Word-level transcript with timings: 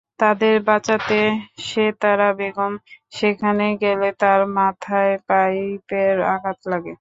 তাঁদের 0.19 0.55
বাঁচাতে 0.67 1.19
সেতারা 1.65 2.29
বেগম 2.39 2.73
সেখানে 3.11 3.65
গেলে 3.81 4.09
তাঁর 4.19 4.41
মাথায় 4.57 5.13
পাইপের 5.27 6.15
আঘাত 6.33 6.59
লাগে। 6.65 6.89